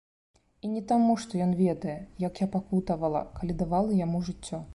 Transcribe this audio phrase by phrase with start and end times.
[0.67, 4.65] І не таму, што ён ведае, як я пакутавала, калі давала яму жыццё.